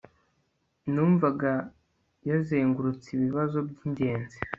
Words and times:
Numvaga 0.93 1.51
yazengurutse 2.29 3.07
ibibazo 3.17 3.57
byingenzi 3.69 4.37